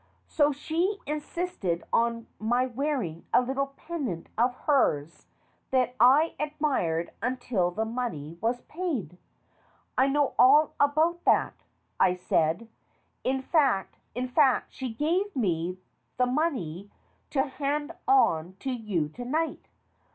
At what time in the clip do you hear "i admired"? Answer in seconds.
5.99-7.11